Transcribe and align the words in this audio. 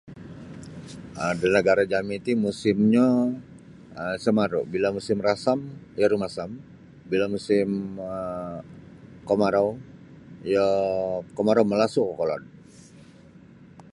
um 1.25 1.33
da 1.41 1.47
nagara' 1.55 1.89
jami' 1.91 2.23
ti 2.25 2.33
musimnyo 2.43 3.07
um 4.01 4.17
sa 4.23 4.31
maru' 4.37 4.63
bila 4.73 4.87
musim 4.97 5.17
rasam 5.27 5.59
iyo 5.97 6.07
rumasam 6.13 6.51
bila 7.11 7.25
musim 7.33 7.67
um 8.13 8.57
komarau 9.29 9.69
iyo 10.49 10.65
komarau 11.37 11.65
malasu' 11.71 12.07
kokolod. 12.09 12.43